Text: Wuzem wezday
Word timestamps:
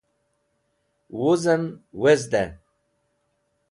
Wuzem 1.17 1.63
wezday 2.01 2.49